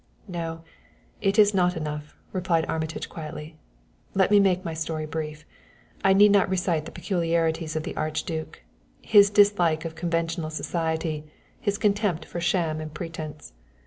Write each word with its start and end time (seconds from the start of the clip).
"No, 0.27 0.63
it 1.21 1.37
is 1.37 1.53
not 1.53 1.77
enough," 1.77 2.17
replied 2.33 2.65
Armitage 2.65 3.07
quietly. 3.07 3.55
"Let 4.15 4.31
me 4.31 4.39
make 4.39 4.65
my 4.65 4.73
story 4.73 5.05
brief. 5.05 5.45
I 6.03 6.11
need 6.13 6.31
not 6.31 6.49
recite 6.49 6.85
the 6.85 6.91
peculiarities 6.91 7.75
of 7.75 7.83
the 7.83 7.95
Archduke 7.95 8.63
his 9.03 9.29
dislike 9.29 9.85
of 9.85 9.93
conventional 9.93 10.49
society, 10.49 11.25
his 11.59 11.77
contempt 11.77 12.25
for 12.25 12.41
sham 12.41 12.81
and 12.81 12.91
pretense. 12.91 13.53